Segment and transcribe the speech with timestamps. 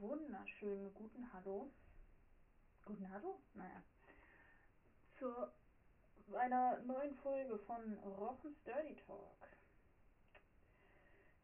[0.00, 1.70] wunderschönen guten Hallo.
[2.84, 3.40] Guten Hallo?
[3.54, 3.82] Naja.
[5.18, 5.48] Zu
[6.36, 9.48] einer neuen Folge von Rochens Dirty Talk.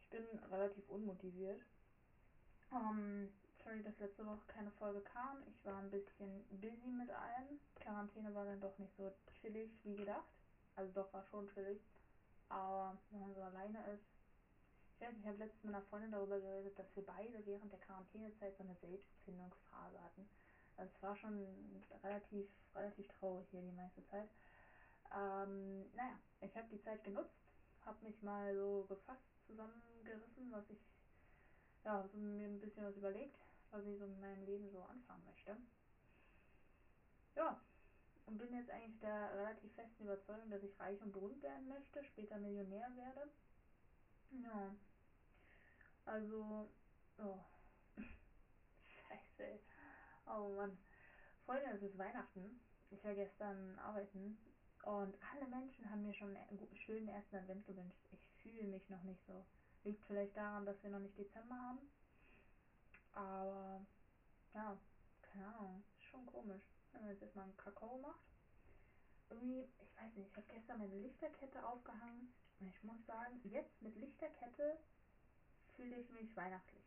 [0.01, 1.61] Ich bin relativ unmotiviert.
[2.71, 3.29] Ähm,
[3.65, 5.43] sorry, dass letzte Woche keine Folge kam.
[5.49, 7.59] Ich war ein bisschen busy mit allem.
[7.75, 9.11] Quarantäne war dann doch nicht so
[9.41, 10.29] chillig wie gedacht.
[10.77, 11.81] Also doch war schon chillig.
[12.49, 14.14] Aber wenn man so alleine ist,
[15.11, 18.65] ich habe letztens mit einer Freundin darüber geredet, dass wir beide während der Quarantänezeit so
[18.65, 20.29] eine Selbstfindungsphase hatten.
[20.77, 21.47] Also es war schon
[22.03, 24.29] relativ, relativ traurig hier die meiste Zeit.
[25.13, 27.37] Ähm, naja, ich habe die Zeit genutzt,
[27.85, 30.81] habe mich mal so gefasst zusammengerissen, was ich,
[31.85, 33.39] ja, so mir ein bisschen was überlegt,
[33.71, 35.57] was ich so in meinem Leben so anfangen möchte.
[37.37, 37.61] Ja,
[38.27, 42.03] und bin jetzt eigentlich der relativ festen Überzeugung, dass ich reich und berühmt werden möchte,
[42.05, 43.29] später Millionär werde.
[44.31, 44.75] Ja,
[46.07, 46.69] also,
[47.19, 47.39] oh.
[48.87, 49.61] Scheiße.
[50.27, 50.77] Oh Mann.
[51.45, 52.61] Freunde, es ist Weihnachten.
[52.91, 54.39] Ich war gestern arbeiten
[54.85, 58.07] und alle Menschen haben mir schon einen schönen ersten Advent gewünscht.
[58.13, 59.45] Ich fühle mich noch nicht so.
[59.85, 61.91] Liegt vielleicht daran, dass wir noch nicht Dezember haben.
[63.13, 63.87] Aber,
[64.55, 64.77] ja,
[65.23, 65.85] keine Ahnung.
[65.99, 68.21] Ist schon komisch, wenn man jetzt erstmal einen Kakao macht.
[69.31, 73.81] Irgendwie, ich weiß nicht, ich habe gestern meine Lichterkette aufgehangen und ich muss sagen, jetzt
[73.81, 74.79] mit Lichterkette
[75.77, 76.85] fühle ich mich weihnachtlich.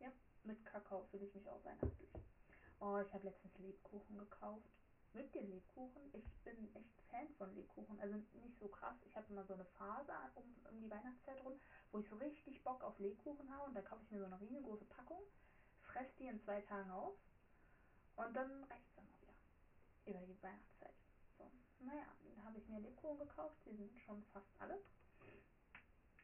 [0.00, 0.08] Ja,
[0.44, 2.10] mit Kakao fühle ich mich auch weihnachtlich.
[2.80, 4.68] Oh, ich habe letztens Lebkuchen gekauft.
[5.14, 6.02] Mögt ihr Lebkuchen?
[6.14, 8.00] Ich bin echt Fan von Lebkuchen.
[8.00, 8.96] Also nicht so krass.
[9.04, 11.60] Ich habe immer so eine Phase um, um die Weihnachtszeit rum,
[11.92, 14.40] wo ich so richtig Bock auf Lebkuchen habe und da kaufe ich mir so eine
[14.40, 15.22] riesengroße Packung,
[15.82, 17.14] fresse die in zwei Tagen auf
[18.16, 19.34] und dann reicht es dann auch wieder.
[20.06, 20.94] Über die Weihnachtszeit.
[21.36, 21.50] So,
[21.80, 23.56] naja, dann habe ich mir Lebkuchen gekauft.
[23.66, 24.80] Die sind schon fast alle.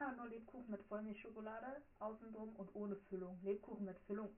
[0.01, 3.39] Ah, nur Lebkuchen mit Vollmilchschokolade außen drum und ohne Füllung.
[3.43, 4.31] Lebkuchen mit Füllung.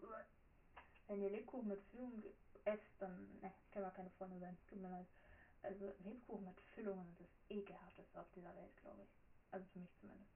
[1.07, 2.23] Wenn ihr Lebkuchen mit Füllung
[2.65, 4.57] esst, dann ne, können wir keine Freunde sein.
[4.69, 5.07] Tut mir leid.
[5.63, 9.11] Also Lebkuchen mit Füllungen sind das ekelhafteste auf dieser Welt, glaube ich.
[9.51, 10.31] Also für mich zumindest.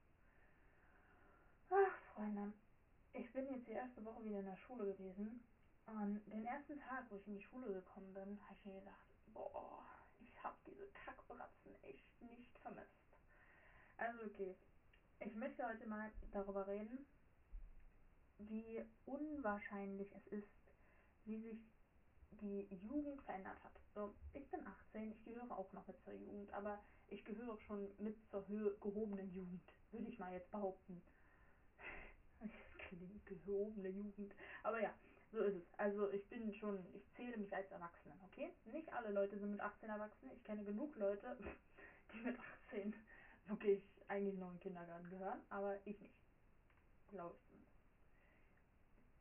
[1.71, 2.53] Ach, Freunde.
[3.13, 5.43] Ich bin jetzt die erste Woche wieder in der Schule gewesen.
[5.87, 9.07] Und den ersten Tag, wo ich in die Schule gekommen bin, habe ich mir gedacht,
[9.33, 9.83] boah,
[10.19, 12.91] ich habe diese Kackbratzen echt nicht vermisst.
[13.97, 14.55] Also okay,
[15.19, 17.05] ich möchte heute mal darüber reden,
[18.37, 20.47] wie unwahrscheinlich es ist,
[21.25, 21.59] wie sich
[22.41, 23.79] die Jugend verändert hat.
[23.93, 27.89] So, ich bin 18, ich gehöre auch noch mit zur Jugend, aber ich gehöre schon
[27.97, 31.01] mit zur gehobenen Jugend, würde ich mal jetzt behaupten.
[32.39, 34.35] Das klingt gehobene Jugend.
[34.61, 34.93] Aber ja,
[35.31, 35.73] so ist es.
[35.79, 38.53] Also ich bin schon, ich zähle mich als Erwachsenen, okay?
[38.65, 40.29] Nicht alle Leute sind mit 18 erwachsen.
[40.31, 41.35] Ich kenne genug Leute,
[42.13, 42.37] die mit
[42.67, 42.93] 18
[43.47, 46.15] wirklich eigentlich noch in den Kindergarten gehören, aber ich nicht.
[47.09, 47.75] Glaube ich zumindest.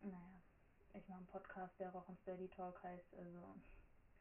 [0.03, 0.43] Naja,
[0.95, 3.55] ich mache einen Podcast, der Rochens Dirty Talk heißt, also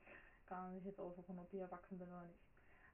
[0.45, 2.39] kann man sich jetzt aussuchen, ob ich erwachsen bin oder nicht.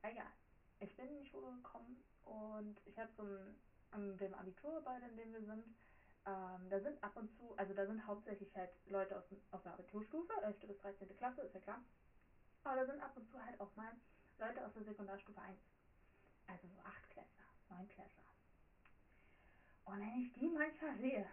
[0.01, 0.31] Egal.
[0.79, 3.23] Ich bin in die Schule gekommen und ich habe so
[3.91, 5.65] ein, dem Abitur, bei dem wir sind,
[6.25, 9.73] ähm, da sind ab und zu, also da sind hauptsächlich halt Leute aus, aus der
[9.73, 10.59] Abiturstufe, 11.
[10.67, 11.17] bis 13.
[11.17, 11.83] Klasse, ist ja klar.
[12.63, 13.91] Aber da sind ab und zu halt auch mal
[14.37, 15.59] Leute aus der Sekundarstufe 1.
[16.47, 17.09] Also so 8
[17.69, 18.23] Klässler, 9 Klässler.
[19.85, 21.25] Und wenn ich die manchmal sehe,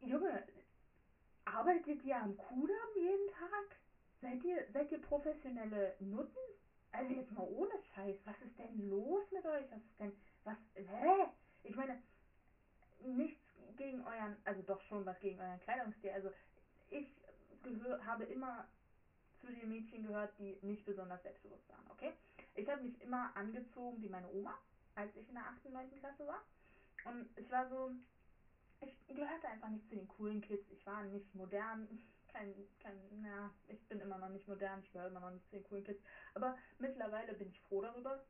[0.00, 0.46] Junge,
[1.44, 3.76] arbeitet ihr am Kudamm jeden Tag?
[4.20, 6.36] Seid ihr, seid ihr professionelle Nutten?
[6.92, 9.70] Also jetzt mal ohne Scheiß, was ist denn los mit euch?
[9.70, 10.12] Was ist denn,
[10.44, 11.26] was, hä?
[11.64, 12.02] Ich meine,
[13.00, 13.42] nichts
[13.76, 16.10] gegen euren, also doch schon was gegen euren Kleidungsstil.
[16.10, 16.30] Also
[16.90, 17.06] ich
[17.62, 18.66] gehör, habe immer
[19.40, 22.12] zu den Mädchen gehört, die nicht besonders selbstbewusst waren, okay?
[22.54, 24.58] Ich habe mich immer angezogen wie meine Oma,
[24.94, 25.66] als ich in der 8.
[25.66, 25.90] und 9.
[26.00, 26.42] Klasse war.
[27.04, 27.92] Und ich war so,
[28.80, 30.68] ich gehörte einfach nicht zu den coolen Kids.
[30.70, 31.88] Ich war nicht modern,
[32.32, 35.56] kein, kein, na, ich bin immer noch nicht modern, ich gehöre immer noch nicht zu
[35.56, 36.02] den coolen Kids.
[36.34, 38.24] Aber mittlerweile bin ich froh darüber.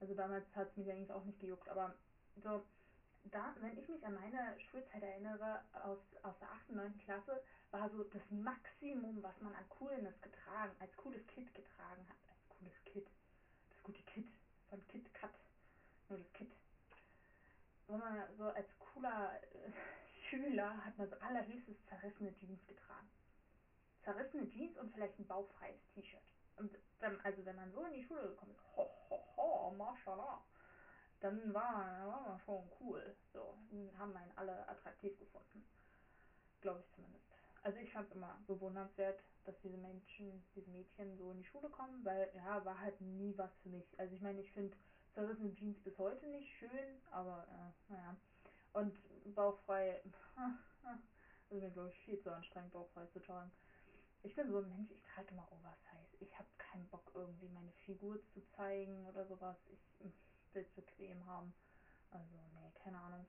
[0.00, 1.94] Also damals hat es mich eigentlich auch nicht gejuckt, aber
[2.42, 2.62] so,
[3.30, 6.70] da, wenn ich mich an meine Schulzeit erinnere, aus, aus der 8.
[6.70, 6.98] und 9.
[7.04, 12.16] Klasse, war so das Maximum, was man an Coolness getragen, als cooles Kid getragen hat.
[12.28, 13.06] Als cooles Kid.
[13.70, 14.28] Das gute Kid
[14.68, 15.34] von Kit Kat.
[16.08, 16.50] Nur das Kid.
[17.88, 19.72] Wenn man so als cooler äh,
[20.28, 23.08] Schüler hat man so allerhöchstes zerrissene Jeans getragen.
[24.04, 26.22] Zerrissene Jeans und vielleicht ein bauchfreies T-Shirt.
[26.56, 30.42] Und wenn, also wenn man so in die Schule gekommen ist, ho, ho, ho, mashallah
[31.20, 33.16] dann war, war man schon cool.
[33.32, 33.56] So,
[33.98, 35.64] haben einen alle attraktiv gefunden.
[36.60, 37.24] Glaube ich zumindest.
[37.62, 41.68] Also ich fand es immer bewundernswert, dass diese Menschen, diese Mädchen so in die Schule
[41.68, 43.98] kommen, weil ja, war halt nie was für mich.
[43.98, 44.76] Also ich meine, ich finde
[45.14, 48.16] zerrissene Jeans bis heute nicht schön, aber äh, naja.
[49.34, 50.92] bauchfrei, das
[51.50, 53.50] ist mir glaube ich viel zu anstrengend, bauchfrei zu tragen.
[54.22, 56.16] Ich bin so ein Mensch, ich trage immer Oversize.
[56.20, 59.56] Ich habe keinen Bock irgendwie meine Figur zu zeigen oder sowas.
[59.70, 60.12] Ich
[60.60, 61.52] es bequem haben.
[62.10, 63.26] Also, nee, keine Ahnung.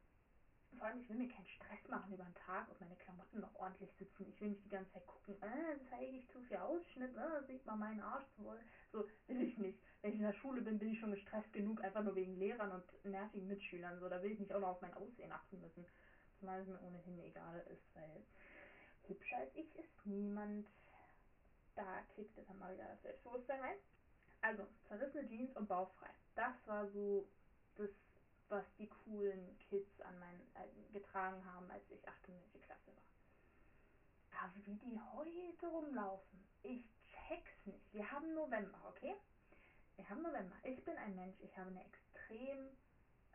[0.75, 3.55] Vor allem, ich will mir keinen Stress machen über den Tag und meine Klamotten noch
[3.55, 4.27] ordentlich sitzen.
[4.27, 7.65] Ich will nicht die ganze Zeit gucken, äh, zeige ich zu viel Ausschnitt, äh, sieht
[7.65, 8.59] man meinen Arsch zu wohl.
[8.91, 9.79] So will ich nicht.
[10.01, 12.71] Wenn ich in der Schule bin, bin ich schon gestresst genug, einfach nur wegen Lehrern
[12.71, 13.99] und nervigen Mitschülern.
[13.99, 15.85] So, da will ich nicht auch noch auf mein Aussehen achten müssen.
[16.39, 18.23] Zumal es mir ohnehin egal ist, weil
[19.07, 20.67] hübscher als ich ist niemand.
[21.75, 23.77] Da kickte dann mal wieder das Selbstbewusstsein rein.
[24.41, 26.09] Also, zerrissene Jeans und bauchfrei.
[26.37, 27.25] Das war so
[27.77, 27.89] das
[28.49, 32.29] was die coolen Kids an mein, äh, getragen haben, als ich 8.
[32.29, 32.61] und 9.
[32.61, 34.43] Klasse war.
[34.43, 37.93] Aber wie die heute rumlaufen, ich check's nicht.
[37.93, 39.15] Wir haben November, okay?
[39.95, 40.55] Wir haben November.
[40.63, 42.69] Ich bin ein Mensch, ich habe eine extrem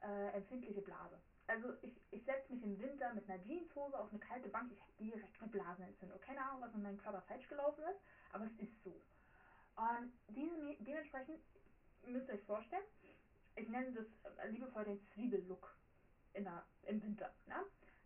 [0.03, 1.21] äh, empfindliche Blase.
[1.49, 4.81] Also ich, ich setze mich im Winter mit einer Jeanshose auf eine kalte Bank, ich
[4.81, 6.21] habe direkt eine Blasenentzündung.
[6.21, 8.01] Keine Ahnung, was mit meinem Körper falsch gelaufen ist,
[8.31, 8.95] aber es ist so.
[9.77, 11.41] Und diese, dementsprechend
[12.11, 12.85] müsst ihr euch vorstellen,
[13.57, 14.07] ich nenne das
[14.39, 15.77] äh, liebevoll den Zwiebellook
[16.35, 16.49] in
[16.85, 17.31] im Winter.
[17.47, 17.57] Ne?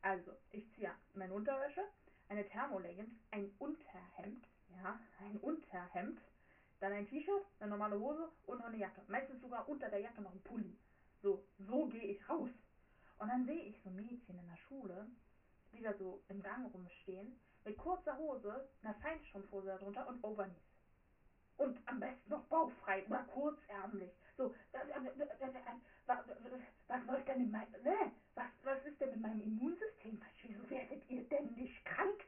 [0.03, 1.83] Also, ich ziehe meine Unterwäsche,
[2.29, 4.45] eine Thermoleggings, ein Unterhemd,
[4.83, 6.21] ja, ein Unterhemd,
[6.81, 9.01] dann ein T-Shirt, eine normale Hose und noch eine Jacke.
[9.09, 10.77] Meistens sogar unter der Jacke noch ein Pulli.
[11.23, 12.51] So, so gehe ich raus.
[13.19, 15.07] Und dann sehe ich so Mädchen in der Schule,
[15.73, 20.63] die da so im Gang rumstehen, mit kurzer Hose, einer Feinstrumpfhose darunter und Overknees.
[21.57, 24.13] Und am besten noch bauchfrei oder kurzärmlich.
[24.37, 24.55] So,
[26.87, 28.13] was läuft denn in meinem, ne?
[28.35, 30.21] Was, was ist denn mit meinem Immunsystem?
[30.43, 32.27] Wieso werdet ihr denn nicht krank?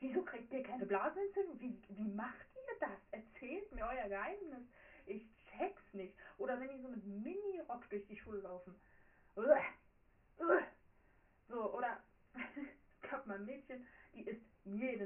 [0.00, 1.58] Wieso kriegt ihr keine Blasenentzündung?
[1.58, 2.98] Wie, wie macht ihr das?
[3.10, 4.68] Erzählt mir euer Geheimnis.
[5.06, 5.24] Ich
[5.56, 6.14] check's nicht.
[6.36, 8.78] Oder wenn die so mit Mini-Rock durch die Schule laufen.
[11.48, 12.02] So, oder
[13.02, 14.42] es gab mal ein Mädchen, die ist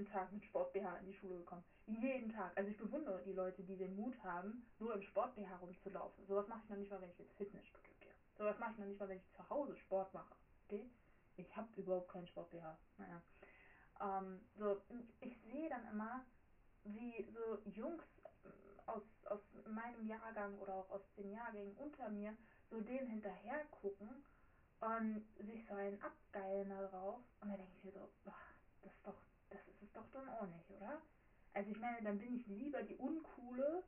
[0.01, 1.65] jeden Tag mit Sport BH in die Schule gekommen.
[1.87, 2.57] Jeden Tag.
[2.57, 6.27] Also ich bewundere die Leute, die den Mut haben, nur im Sport BH rumzulaufen.
[6.27, 8.15] Sowas mache ich noch nicht mal, wenn ich ins Fitnessstudio gehe.
[8.39, 10.35] Sowas mache ich noch nicht mal, wenn ich zu Hause Sport mache.
[10.65, 10.89] Okay?
[11.37, 12.79] Ich habe überhaupt keinen Sport BH.
[12.97, 13.23] Naja.
[14.01, 14.81] Ähm, so,
[15.21, 16.25] ich sehe dann immer,
[16.85, 18.05] wie so Jungs
[18.47, 22.35] ähm, aus, aus meinem Jahrgang oder auch aus den Jahrgängen unter mir
[22.71, 24.25] so denen hinterher gucken
[24.81, 27.21] und sich so einen abgeilen da drauf.
[27.41, 29.21] Und da denke ich mir so, ach, das ist doch,
[30.01, 31.01] doch dann auch nicht, oder?
[31.53, 33.83] Also ich meine, dann bin ich lieber die Uncoole,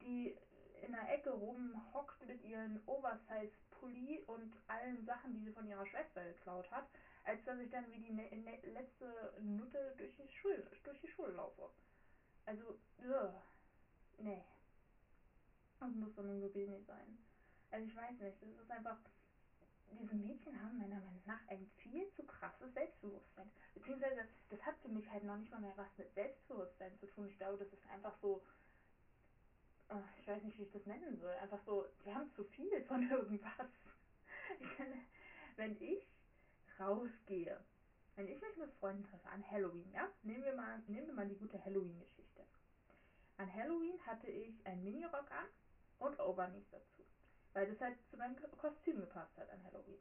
[0.00, 0.36] die
[0.82, 6.24] in der Ecke rumhockt mit ihren Oversize-Pulli und allen Sachen, die sie von ihrer Schwester
[6.24, 6.86] geklaut hat,
[7.24, 11.08] als dass ich dann wie die ne ne letzte Nutte durch die, Schule, durch die
[11.08, 11.70] Schule laufe.
[12.46, 13.32] Also, ugh,
[14.18, 14.44] nee.
[15.80, 17.18] Das muss wirklich nicht sein.
[17.70, 18.98] Also ich weiß nicht, das ist einfach
[19.92, 23.50] diese Mädchen haben meiner Meinung nach ein viel zu krasses Selbstbewusstsein.
[23.74, 27.28] Beziehungsweise, das hat für mich halt noch nicht mal mehr was mit Selbstbewusstsein zu tun.
[27.28, 28.42] Ich glaube, das ist einfach so,
[29.88, 31.32] äh, ich weiß nicht, wie ich das nennen soll.
[31.34, 33.68] Einfach so, die haben zu viel von irgendwas.
[35.56, 36.02] Wenn ich
[36.78, 37.60] rausgehe,
[38.16, 41.28] wenn ich mich mit Freunden treffe an Halloween, ja, nehmen wir mal, nehmen wir mal
[41.28, 42.44] die gute Halloween-Geschichte.
[43.36, 45.46] An Halloween hatte ich einen Minirock an
[45.98, 47.03] und Overknees dazu
[47.54, 49.98] weil das halt zu meinem Kostüm gepasst hat an Halloween.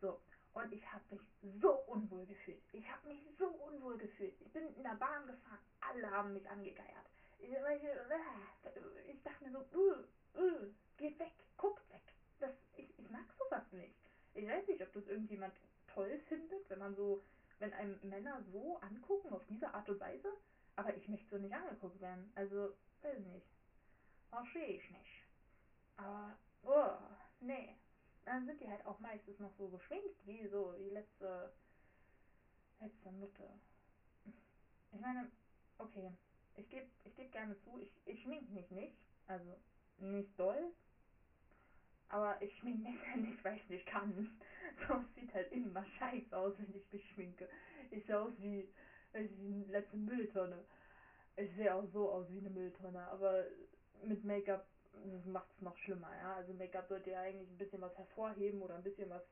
[0.00, 0.20] So,
[0.54, 1.20] und ich habe mich
[1.60, 2.62] so unwohl gefühlt.
[2.72, 4.34] Ich habe mich so unwohl gefühlt.
[4.40, 7.06] Ich bin in der Bahn gefahren, alle haben mich angegeiert.
[7.38, 12.02] Ich, äh, ich dachte mir so, uh, uh, geht weg, guckt weg.
[12.40, 13.94] Das, ich, ich mag sowas nicht.
[14.34, 15.54] Ich weiß nicht, ob das irgendjemand
[15.92, 17.22] toll findet, wenn man so,
[17.58, 20.32] wenn einem Männer so angucken, auf diese Art und Weise.
[20.76, 22.32] Aber ich möchte so nicht angeguckt werden.
[22.34, 23.46] Also, weiß nicht.
[24.30, 25.24] Verstehe ich nicht.
[25.96, 26.96] Aber Oh,
[27.40, 27.76] nee.
[28.24, 31.52] Dann sind die halt auch meistens noch so geschminkt, wie so die letzte,
[32.80, 33.48] letzte Nutte.
[34.92, 35.30] Ich meine,
[35.78, 36.10] okay,
[36.56, 39.58] ich gebe ich geb gerne zu, ich, ich schmink mich nicht, also
[39.98, 40.72] nicht doll,
[42.08, 44.38] aber ich schmink mich ja nicht, weil ich nicht kann.
[44.88, 47.48] So, sieht halt immer scheiße aus, wenn ich mich schminke.
[47.90, 48.68] Ich sehe aus wie,
[49.12, 50.64] weiß eine letzte Mülltonne.
[51.36, 53.44] Ich sehe auch so aus wie eine Mülltonne, aber
[54.02, 54.66] mit Make-up
[55.02, 56.34] das macht es noch schlimmer, ja.
[56.36, 59.22] Also Make-up sollte ja eigentlich ein bisschen was hervorheben oder ein bisschen was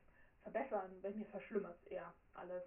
[0.41, 1.01] verbessern.
[1.01, 2.63] Bei mir verschlimmert es eher alles.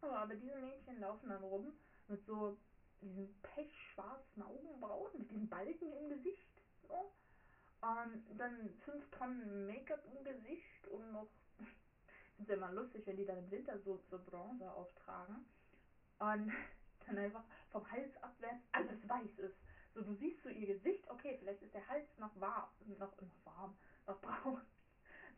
[0.00, 1.72] Aber, aber diese Mädchen laufen dann rum
[2.06, 2.56] mit so
[3.00, 6.62] diesen pechschwarzen Augenbrauen, mit diesen Balken im Gesicht.
[6.86, 7.12] So.
[7.80, 11.28] Und dann 5 Tonnen Make-up im Gesicht und noch.
[12.36, 15.44] Finde es ja immer lustig, wenn die dann im Winter so, so Bronzer auftragen.
[16.18, 16.52] Und
[17.06, 19.56] dann einfach vom Hals abwärts alles weiß ist.
[19.98, 23.44] So, du siehst so ihr Gesicht, okay, vielleicht ist der Hals noch warm, noch, noch
[23.44, 23.76] warm,
[24.06, 24.60] noch braun.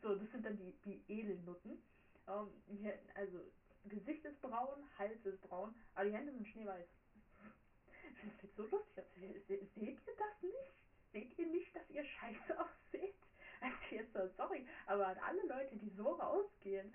[0.03, 1.81] So, das sind dann die, die Edelnutten.
[2.27, 3.39] Um, hier, also
[3.85, 6.87] Gesicht ist braun, Hals ist braun, aber die Hände sind schneeweiß.
[8.23, 9.47] Das sieht so lustig aus.
[9.47, 10.73] Seht ihr das nicht?
[11.11, 13.15] Seht ihr nicht, dass ihr scheiße ausseht?
[13.61, 16.93] Also jetzt so, sorry, aber an alle Leute, die so rausgehen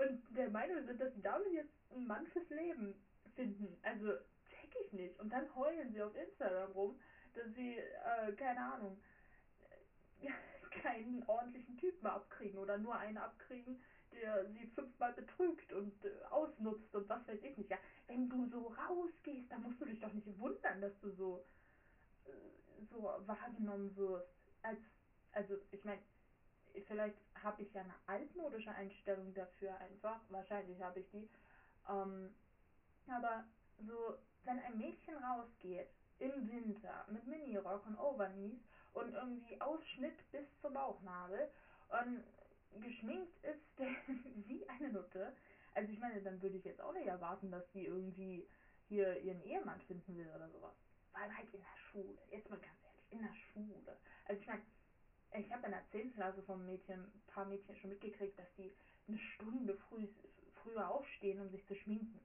[0.00, 2.94] und der Meinung sind, dass sie damit jetzt einen Mann fürs Leben
[3.34, 4.12] finden, also
[4.70, 5.18] check ich nicht.
[5.20, 7.00] Und dann heulen sie auf Instagram rum,
[7.34, 8.98] dass sie, äh, keine Ahnung,
[10.82, 13.80] keinen ordentlichen Typen abkriegen oder nur einen abkriegen,
[14.12, 17.70] der sie fünfmal betrügt und äh, ausnutzt und was weiß ich nicht.
[17.70, 21.44] Ja, wenn du so rausgehst, dann musst du dich doch nicht wundern, dass du so
[22.24, 22.30] äh,
[22.90, 24.28] so wahrgenommen wirst.
[24.62, 24.78] Als
[25.32, 26.02] also ich meine,
[26.86, 31.28] vielleicht habe ich ja eine altmodische Einstellung dafür einfach, wahrscheinlich habe ich die.
[31.88, 32.34] Ähm,
[33.08, 33.44] aber
[33.86, 38.58] so, wenn ein Mädchen rausgeht im Winter mit Minirock und Overknees
[38.94, 41.48] und irgendwie Ausschnitt bis zum Bauchnabel
[41.88, 42.24] und
[42.82, 43.78] geschminkt ist
[44.46, 45.32] wie eine Nutte,
[45.74, 48.48] also ich meine, dann würde ich jetzt auch nicht erwarten, dass die irgendwie
[48.88, 50.74] hier ihren Ehemann finden will oder sowas.
[51.12, 53.96] Allem halt in der Schule, jetzt mal ganz ehrlich, in der Schule.
[54.24, 54.62] Also ich meine,
[55.34, 56.14] ich habe in der 10.
[56.14, 58.72] Klasse vom Mädchen, ein paar Mädchen schon mitgekriegt, dass die
[59.06, 60.08] eine Stunde früh,
[60.62, 62.20] früher aufstehen, um sich zu schminken.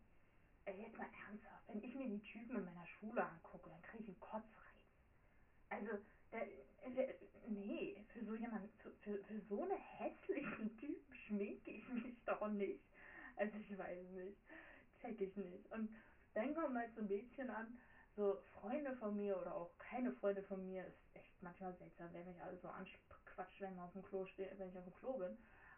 [0.65, 4.03] Ey, jetzt mal ernsthaft, wenn ich mir die Typen in meiner Schule angucke, dann kriege
[4.03, 4.73] ich einen Kotzreiz.
[5.69, 5.91] Also,
[6.31, 6.47] der,
[6.91, 7.15] der,
[7.47, 8.69] nee, für so jemand,
[9.01, 12.83] für, für, so einen hässlichen Typen schminke ich mich doch nicht.
[13.35, 14.37] Also ich weiß nicht,
[15.01, 15.69] check ich nicht.
[15.71, 15.93] Und
[16.33, 17.77] dann kommen halt so Mädchen an,
[18.15, 22.23] so Freunde von mir oder auch keine Freunde von mir, ist echt manchmal seltsam, wer
[22.23, 25.17] mich alle so anquatscht, wenn, man auf dem Klo steht, wenn ich auf dem Klo
[25.17, 25.37] bin.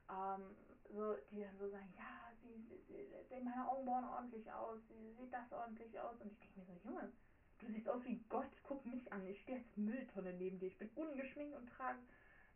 [0.10, 0.56] Ähm,
[0.90, 5.14] so, die dann so sagen, ja, sie, sie, sie sehen meine Augenbrauen ordentlich aus, sie
[5.14, 6.20] sieht das ordentlich aus.
[6.22, 7.12] Und ich denke mir so, Junge,
[7.60, 10.78] du siehst aus wie Gott, guck mich an, ich stehe als Mülltonne neben dir, ich
[10.78, 12.00] bin ungeschminkt und trage,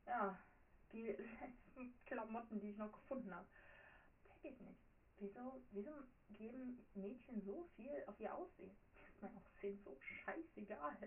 [0.06, 0.38] ja,
[0.92, 1.08] die
[1.42, 3.48] letzten Klamotten, die ich noch gefunden habe.
[4.24, 4.80] Check ich nicht.
[5.20, 5.92] Wieso, wieso
[6.30, 8.76] geben Mädchen so viel auf ihr Aussehen?
[8.96, 10.98] Mir ist mein Aussehen so scheißegal.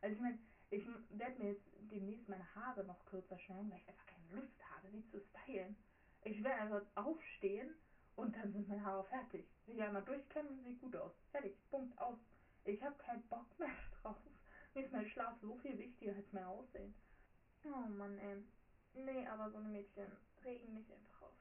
[0.00, 0.38] Also ich meine,
[0.70, 4.62] ich werde mir jetzt demnächst meine Haare noch kürzer schneiden, weil ich einfach keine Lust
[4.70, 5.76] habe, sie zu stylen.
[6.24, 7.74] Ich werde einfach aufstehen
[8.16, 9.46] und dann sind meine Haare fertig.
[9.66, 11.12] Sich einmal durchkämmen, sieht gut aus.
[11.30, 12.18] Fertig, Punkt, aus.
[12.64, 13.70] Ich habe keinen Bock mehr
[14.02, 14.16] drauf.
[14.74, 16.94] Mir ist mein Schlaf so viel wichtiger als mein Aussehen.
[17.64, 18.42] Oh Mann, ey.
[18.94, 20.06] Nee, aber so eine Mädchen
[20.44, 21.32] regen mich einfach auf.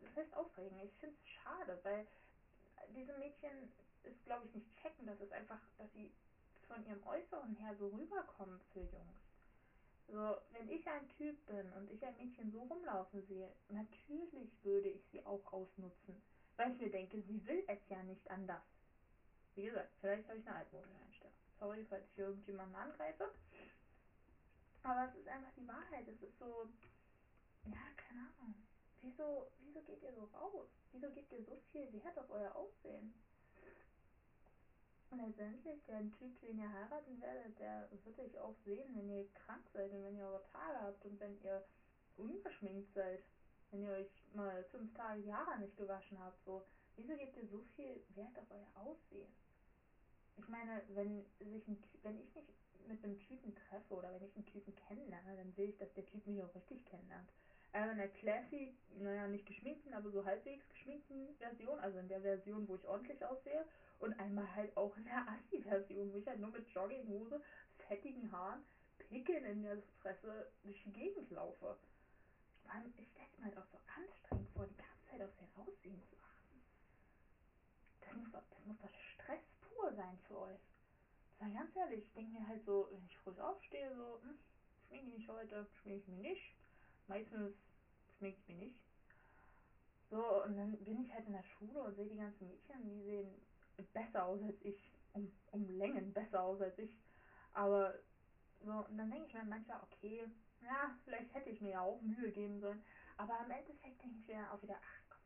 [0.00, 0.78] Das heißt aufregen.
[0.80, 2.06] Ich finde es schade, weil
[2.96, 5.06] diese Mädchen ist, glaube ich, nicht checken.
[5.06, 6.10] Das ist einfach, dass sie
[6.66, 9.31] von ihrem Äußeren her so rüberkommen für Jungs.
[10.12, 14.90] So, wenn ich ein Typ bin und ich ein Mädchen so rumlaufen sehe, natürlich würde
[14.90, 16.22] ich sie auch ausnutzen.
[16.56, 18.60] Weil ich mir denke, sie will es ja nicht anders.
[19.54, 21.32] Wie gesagt, vielleicht habe ich eine altmodische Einstellung.
[21.58, 23.32] Sorry, falls ich irgendjemanden angreife.
[24.82, 26.06] Aber es ist einfach die Wahrheit.
[26.06, 26.68] Es ist so,
[27.64, 28.66] ja, keine Ahnung.
[29.00, 30.68] Wieso, wieso geht ihr so raus?
[30.92, 33.14] Wieso gebt ihr so viel Wert auf euer Aussehen?
[35.12, 39.28] Und letztendlich, der Typ, den ihr heiraten werdet, der wird euch auch sehen, wenn ihr
[39.34, 41.62] krank seid und wenn ihr eure Tage habt und wenn ihr
[42.16, 43.22] ungeschminkt seid.
[43.70, 46.42] Wenn ihr euch mal fünf Tage Haare nicht gewaschen habt.
[46.44, 46.64] So,
[46.96, 49.28] wieso gebt ihr so viel Wert auf euer Aussehen?
[50.36, 52.46] Ich meine, wenn sich ein wenn ich mich
[52.88, 56.06] mit einem Typen treffe oder wenn ich einen Typen kennenlerne, dann will ich, dass der
[56.06, 57.30] Typ mich auch richtig kennenlernt.
[57.74, 62.68] In der classy, naja, nicht geschminkten, aber so halbwegs geschminkten Version, also in der Version,
[62.68, 63.64] wo ich ordentlich aussehe
[63.98, 67.40] und einmal halt auch in der Assi-Version, wo ich halt nur mit Jogginghose,
[67.88, 68.62] fettigen Haaren,
[68.98, 71.78] Pickeln in der Fresse durch die Gegend laufe.
[72.68, 76.02] Allem, ich stelle mir halt auch so anstrengend vor, die ganze Zeit auf sein Aussehen
[76.08, 76.62] zu achten.
[78.00, 80.60] Das muss doch, das muss doch Stress pur sein für euch.
[81.38, 84.38] Sei ganz ehrlich, ich denke mir halt so, wenn ich früh aufstehe, so, hm,
[84.86, 86.61] schminke ich mich heute, schminke ich mich nicht.
[87.06, 87.54] Meistens
[88.16, 88.76] schminke ich mich nicht.
[90.10, 93.02] So, und dann bin ich halt in der Schule und sehe die ganzen Mädchen, die
[93.02, 93.46] sehen
[93.92, 94.92] besser aus als ich.
[95.14, 96.90] Um, um Längen besser aus als ich.
[97.52, 97.94] Aber
[98.60, 100.26] so, und dann denke ich mir manchmal, okay,
[100.62, 102.82] ja, vielleicht hätte ich mir ja auch Mühe geben sollen.
[103.16, 105.18] Aber im Endeffekt denke ich mir auch wieder, ach komm,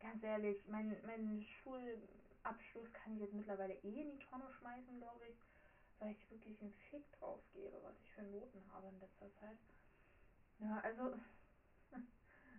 [0.00, 5.28] ganz ehrlich, mein, mein Schulabschluss kann ich jetzt mittlerweile eh in die Tonne schmeißen, glaube
[5.28, 5.36] ich
[5.98, 9.56] weil ich wirklich einen Fick drauf gebe, was ich für Noten habe in letzter Zeit.
[10.58, 11.10] Ja, also,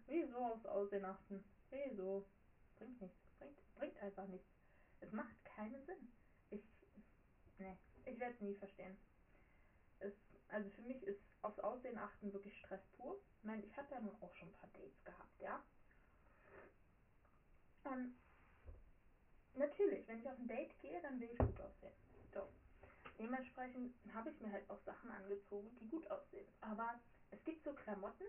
[0.07, 1.43] wieso aufs Aussehen achten?
[1.69, 2.23] Wieso?
[2.77, 3.17] Bringt nichts.
[3.39, 4.47] Bringt, bringt einfach nichts.
[4.99, 6.07] Es macht keinen Sinn.
[6.49, 6.61] Ich,
[7.59, 8.97] ne, ich werde es nie verstehen.
[9.99, 10.13] Es,
[10.49, 13.15] also für mich ist aufs Aussehen achten wirklich Stress pur.
[13.37, 15.59] Ich meine, ich habe ja nun auch schon ein paar Dates gehabt, ja.
[17.83, 18.09] Und
[19.53, 21.93] natürlich, wenn ich auf ein Date gehe, dann will ich gut aussehen.
[22.33, 22.47] So,
[23.19, 26.47] Dementsprechend habe ich mir halt auch Sachen angezogen, die gut aussehen.
[26.61, 26.97] Aber
[27.31, 28.25] es gibt so Klamotten,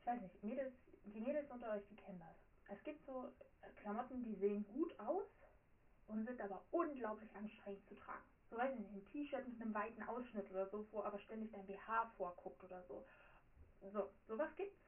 [0.00, 0.74] ich weiß nicht, Mädels,
[1.04, 2.76] die Mädels unter euch, die kennen das.
[2.76, 3.32] Es gibt so
[3.76, 5.26] Klamotten, die sehen gut aus
[6.08, 8.24] und sind aber unglaublich anstrengend zu tragen.
[8.50, 11.50] So weiß ich nicht, ein T-Shirt mit einem weiten Ausschnitt oder so, wo aber ständig
[11.52, 13.04] dein BH vorguckt oder so.
[13.92, 14.78] So, sowas gibt's.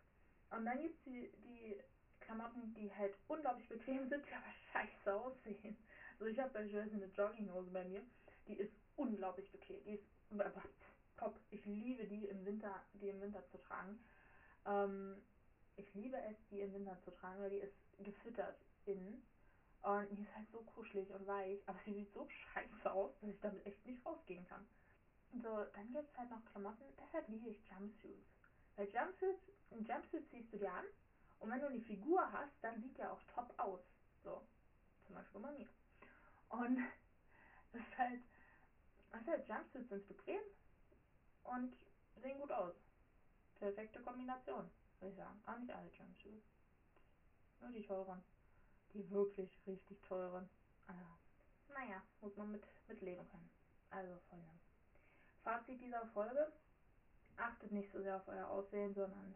[0.51, 1.77] Und dann gibt's die, die
[2.21, 5.77] Klamotten, die halt unglaublich bequem sind, die aber scheiße aussehen.
[6.19, 8.05] So, ich habe beispielsweise eine Jogginghose bei mir,
[8.47, 9.83] die ist unglaublich bequem.
[9.85, 10.05] Die ist
[11.17, 11.39] top.
[11.51, 13.99] Ich liebe die im Winter, die im Winter zu tragen.
[14.67, 15.23] Ähm,
[15.77, 18.57] ich liebe es, die im Winter zu tragen, weil die ist gefüttert
[18.87, 19.23] innen.
[19.83, 23.29] Und die ist halt so kuschelig und weich, aber sie sieht so scheiße aus, dass
[23.29, 24.65] ich damit echt nicht rausgehen kann.
[25.43, 28.25] So, dann gibt es halt noch Klamotten, deshalb liebe ich Jumpsuits.
[28.77, 29.43] Weil Jumpsuits,
[29.73, 30.85] ein Jumpsuit ziehst du dir an
[31.41, 33.81] und wenn du eine Figur hast, dann sieht der auch top aus.
[34.23, 34.43] So,
[35.07, 35.69] zum Beispiel bei mir.
[36.49, 36.79] Und
[37.73, 38.21] das ist halt,
[39.27, 40.41] halt Jumpsuits sind bequem
[41.45, 41.75] und
[42.23, 42.75] sehen gut aus.
[43.59, 44.71] Perfekte Kombination,
[45.01, 45.41] würde ich sagen.
[45.47, 46.47] Auch nicht alle Jumpsuits.
[47.61, 48.23] Nur die teuren.
[48.93, 50.49] Die wirklich richtig teuren.
[50.87, 51.01] Also,
[51.73, 53.51] naja, muss man mit, mit leben können.
[53.91, 54.51] Also, Freunde.
[55.43, 56.53] Fazit dieser Folge.
[57.37, 59.35] Achtet nicht so sehr auf euer Aussehen, sondern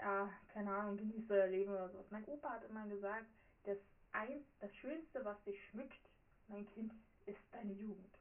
[0.00, 2.06] ja, keine Ahnung, genießt euer Leben oder sowas.
[2.10, 3.26] Mein Opa hat immer gesagt,
[3.64, 3.76] das,
[4.12, 6.08] eins, das Schönste, was dich schmückt,
[6.48, 6.92] mein Kind,
[7.26, 8.19] ist deine Jugend.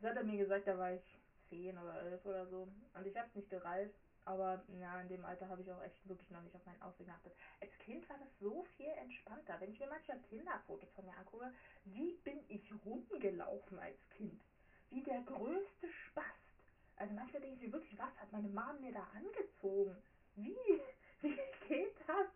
[0.00, 2.68] Das hat er mir gesagt, da war ich zehn oder elf oder so.
[2.94, 3.92] Und ich habe es nicht gereilt,
[4.24, 7.06] aber ja, in dem Alter habe ich auch echt wirklich noch nicht auf mein Aussehen
[7.06, 7.32] geachtet.
[7.60, 9.56] Als Kind war das so viel entspannter.
[9.58, 11.52] Wenn ich mir manchmal Kinderfotos von mir angucke,
[11.86, 14.40] wie bin ich rumgelaufen als Kind?
[14.90, 16.26] Wie der größte Spast.
[16.96, 19.96] Also manchmal denke ich mir wirklich, was hat meine Mom mir da angezogen?
[20.36, 20.56] Wie?
[21.20, 21.36] Wie
[21.66, 22.28] geht das?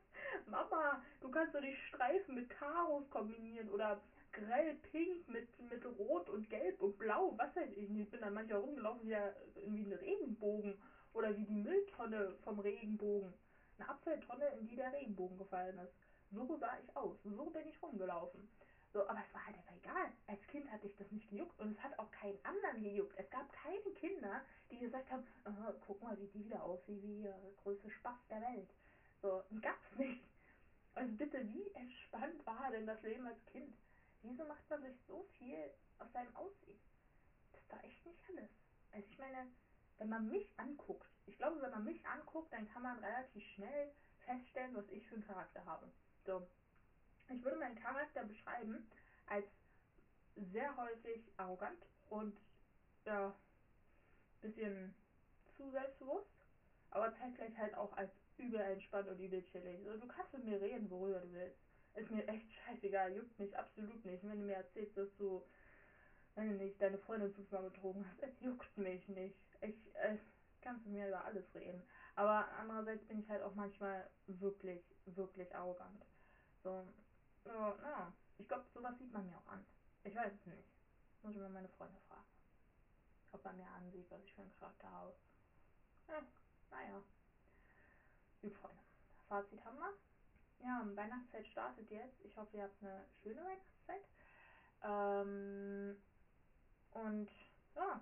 [0.47, 4.01] Mama, du kannst doch die Streifen mit Karos kombinieren oder
[4.33, 8.05] grell pink mit, mit rot und gelb und blau, was weiß ich nicht.
[8.05, 9.37] Ich bin dann manchmal rumgelaufen wie, der,
[9.67, 10.81] ein Regenbogen
[11.13, 13.33] oder wie die Mülltonne vom Regenbogen.
[13.79, 15.95] Eine Apfeltonne, in die der Regenbogen gefallen ist.
[16.31, 17.17] So sah ich aus.
[17.25, 18.49] So bin ich rumgelaufen.
[18.93, 20.13] So, aber es war halt einfach egal.
[20.27, 23.15] Als Kind hatte ich das nicht gejuckt und es hat auch keinen anderen gejuckt.
[23.17, 27.23] Es gab keine Kinder, die gesagt haben, oh, guck mal, wie die wieder aussieht, wie
[27.23, 28.69] der größte Spaß der Welt.
[29.23, 30.23] So, gab's nicht.
[30.95, 33.75] Also bitte, wie entspannt war denn das Leben als Kind?
[34.23, 36.79] Wieso macht man sich so viel aus seinem Aussehen?
[37.53, 38.51] Das doch echt nicht alles.
[38.93, 39.51] Also ich meine,
[39.99, 43.93] wenn man mich anguckt, ich glaube, wenn man mich anguckt, dann kann man relativ schnell
[44.25, 45.91] feststellen, was ich für einen Charakter habe.
[46.25, 46.47] So,
[47.29, 48.89] ich würde meinen Charakter beschreiben
[49.27, 49.47] als
[50.37, 52.37] sehr häufig arrogant und
[53.05, 53.35] ja,
[54.41, 54.95] bisschen
[55.57, 56.31] zu selbstbewusst,
[56.91, 59.85] aber zeitgleich halt auch als übel entspannt und übel chillig.
[59.85, 61.72] So, du kannst mit mir reden, worüber du willst.
[61.95, 64.23] Ist mir echt scheißegal, juckt mich absolut nicht.
[64.23, 65.45] Wenn du mir erzählst, dass du,
[66.35, 69.37] wenn du nicht deine Freundin fünfmal betrogen hast, es juckt mich nicht.
[69.61, 70.17] Ich, äh,
[70.63, 71.83] kannst mit mir über alles reden.
[72.15, 76.05] Aber andererseits bin ich halt auch manchmal wirklich, wirklich arrogant.
[76.63, 76.87] So,
[77.45, 78.13] ja, ja.
[78.39, 79.65] Ich glaube, sowas sieht man mir auch an.
[80.05, 80.69] Ich weiß es nicht.
[81.23, 82.27] Muss ich mal meine Freunde fragen.
[83.33, 85.15] Ob man mir ansieht, was ich für einen Charakter habe.
[86.09, 86.23] Ja,
[86.71, 87.03] naja.
[88.41, 88.83] Gut, Freunde.
[89.29, 90.12] Fazit haben wir.
[90.63, 92.25] Ja, Weihnachtszeit startet jetzt.
[92.25, 94.03] Ich hoffe, ihr habt eine schöne Weihnachtszeit.
[94.85, 95.97] Ähm,
[96.93, 97.31] und
[97.75, 98.01] ja,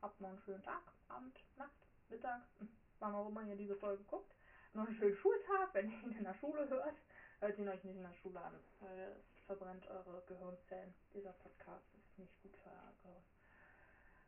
[0.00, 4.02] habt noch einen schönen Tag, Abend, Nacht, Mittag, hm, wann auch immer ihr diese Folge
[4.04, 4.34] guckt.
[4.74, 6.96] Noch einen schönen Schultag, wenn ihr ihn in der Schule hört.
[7.40, 10.94] Hört ihn euch nicht in der Schule an, weil es verbrennt eure Gehirnzellen.
[11.12, 13.24] Dieser Podcast ist nicht gut für euer Gehirn.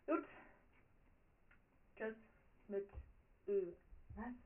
[0.06, 0.28] Gut.
[1.96, 2.16] Tschüss
[2.68, 2.88] mit
[3.46, 3.72] Ö.
[4.16, 4.43] Was?